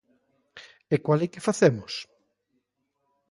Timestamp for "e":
0.93-0.95